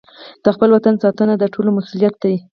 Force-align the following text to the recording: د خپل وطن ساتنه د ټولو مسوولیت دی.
د 0.43 0.45
خپل 0.55 0.69
وطن 0.75 0.95
ساتنه 1.03 1.33
د 1.37 1.43
ټولو 1.53 1.69
مسوولیت 1.77 2.15
دی. 2.23 2.35